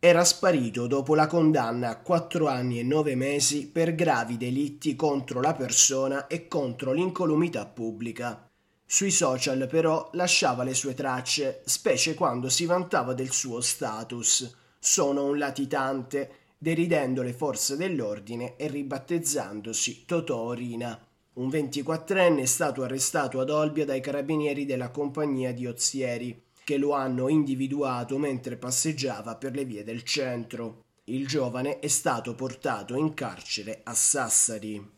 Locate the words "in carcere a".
32.94-33.94